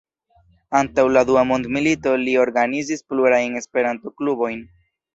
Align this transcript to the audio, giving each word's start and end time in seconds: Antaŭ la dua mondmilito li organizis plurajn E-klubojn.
Antaŭ 0.79 1.03
la 1.17 1.23
dua 1.31 1.43
mondmilito 1.51 2.15
li 2.23 2.35
organizis 2.47 3.07
plurajn 3.15 3.63
E-klubojn. 3.65 4.69